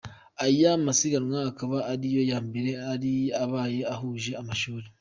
[0.45, 3.13] Aya masiganwa akaba ari yo ya mbere yari
[3.43, 4.87] abaye ho ahuje Amashuri.